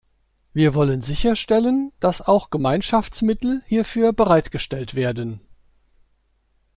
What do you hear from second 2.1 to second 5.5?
auch Gemeinschaftsmittel hierfür bereitgestellt werden.